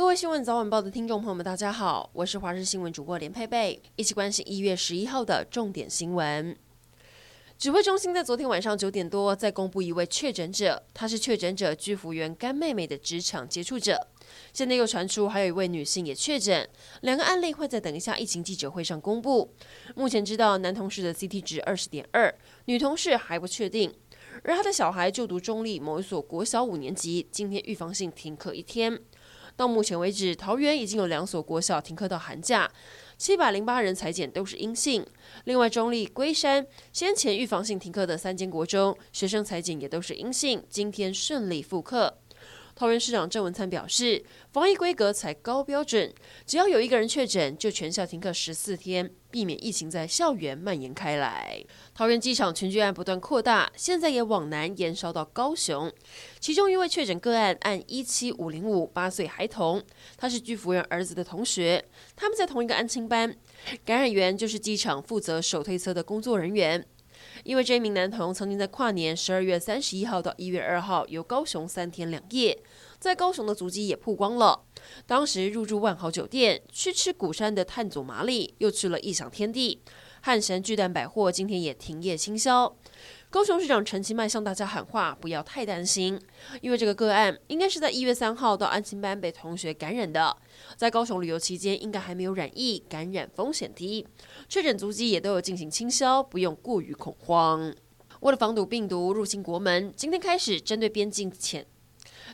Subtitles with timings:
[0.00, 6.56] 各位新闻早晚报的听众朋友们，大家好，我是华视新闻主播连佩佩，一起关心一月十一号的重点新闻。
[7.58, 14.08] 指挥中心在昨天晚上九点多再公布一位确诊者，他是确诊者居服员干妹妹的职场接触者。
[14.54, 16.66] 现在又传出还有一位女性也确诊，
[17.02, 19.52] 两个案例会在等一下疫情记者会上公布。
[19.94, 23.92] 目前知道男同事的 CT 值二十点二，女同事还不确定。
[24.44, 28.98] 而他的小孩就读中立某一所国小五年级，今天预防性停课一天。
[29.60, 32.66] 到目前为止，桃园已经有两所国小停课到寒假，
[33.18, 35.06] 七百零八人采检都是阴性。
[35.44, 42.16] 另外，中立、龟山先前预防性停课的三间国中学生裁剪也都是阴性，今天顺利复课。
[42.80, 46.10] 桃园市长郑文灿表示，防疫规格才高标准，
[46.46, 51.62] 只要有一个人确诊，就全校停课十四天，避免疫情在校园蔓延开来。
[51.94, 55.92] 桃园机场群聚案不断扩大，现在也往南延烧到高雄。
[56.38, 59.84] 其中一位确诊个案按一七五零五，八岁孩童，
[60.16, 61.84] 他是居服员儿子的同学，
[62.16, 63.36] 他们在同一个安亲班，
[63.84, 66.86] 感染源就是机场负责手推车的工作人员。
[67.44, 72.58] 因为这名男童曾经在跨年十二月三十一号到一月二号由高雄三天两夜，
[72.98, 74.64] 在高雄的足迹也曝光了。
[75.06, 79.82] 当时入住万豪酒店，去吃鼓山的炭祖麻利，又去了异想天地。
[80.22, 82.76] 汉神巨蛋百货今天也停业清销。
[83.30, 86.20] 高雄市长陈其迈向大家喊话，不要太担心，
[86.60, 90.36] 因为这个个案应该是在一月三号到安亲班被同学感染的，
[90.76, 94.04] 在高雄旅游期间应该还没有染疫，感染风险低，
[94.48, 97.72] 确诊足迹也都有进行清消，不用过于恐慌。
[98.18, 101.64] 为了防堵病毒入侵国门，今天开始针对边境前。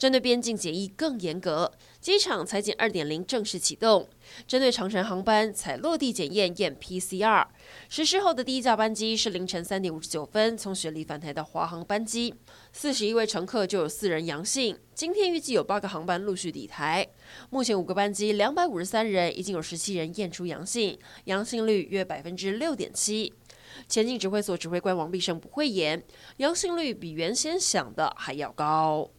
[0.00, 1.70] 针对边境检疫更严格，
[2.00, 4.08] 机场采检二点零正式启动。
[4.46, 7.46] 针对长程航班采落地检验验 PCR。
[7.90, 12.34] 实施后的第一架班机是凌晨三点五十九分从雪梨返台的华航班机，
[12.72, 14.74] 四十一位乘客就有四人阳性。
[14.94, 17.06] 今天预计有八个航班陆续抵台。
[17.50, 23.34] 目前五个班机两百五十三人已经有十七人验出阳性，阳性率约百分之六点七。
[23.86, 26.02] 前进指挥所指挥官王必胜不讳言，
[26.38, 29.10] 阳性率比原先想的还要高。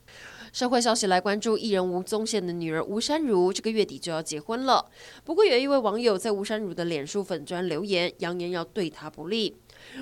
[0.51, 4.85] 社会消息来关注艺人吴宗宪的女儿吴珊如，这个月底就要结婚了。
[5.23, 9.56] 不过有一位网友在吴珊如的脸书粉专留言，扬言要对她不利。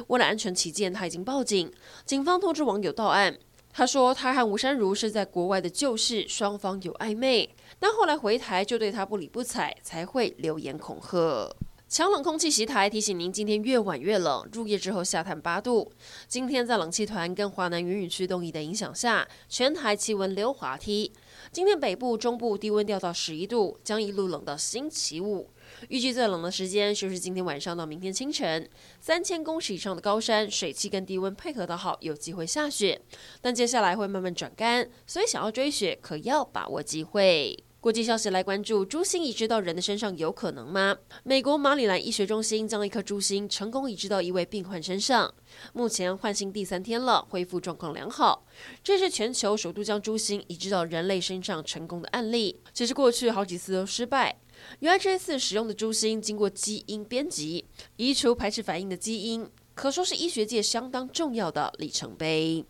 [0.08, 1.72] 为了安全起见，他已经报警。
[2.04, 3.38] 警方通知网友到案。
[3.72, 11.56] 他说他和吴珊如是在国外的旧事，双方有暧昧，但后来回台就对他不理不睬，才会留言恐吓。
[11.90, 15.92] 强冷空气袭台，提醒您今天越晚越冷，入夜之后下探八度。
[16.28, 21.12] 今天在冷气团跟华南云雨区东移的影响下，全台气温溜滑梯。
[21.52, 25.50] 今天北部、中部低温掉到十一度，将一路冷到星期五。
[25.88, 28.70] 预计最冷的时间就是今天晚上到明天清晨。
[29.00, 33.02] 三千公尺以上的高山，水汽跟低温配合得好，有机会下雪。
[33.42, 37.64] 但接下来会慢慢转干，所以想要追雪，可要把握机会。
[37.82, 40.98] 国际消息来关注：猪心移植到人的身上有可能吗？
[41.24, 45.34] 美国马里兰医学中心将一颗猪心成功移植到一位病患身上，
[45.72, 48.46] 目前换心第三天了，恢复状况良好。
[48.84, 54.38] 这是全球首度将猪心移植到人类身上成功的案例，其实过去好几次都失败。
[54.80, 57.64] 原来这次使用的猪心经过基因编辑，
[57.96, 62.66] 移除排斥反应的基因，可说是医学界相当重要的里程碑。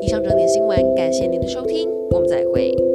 [0.00, 2.89] 以上整点新闻，感谢您的收听，我们再会。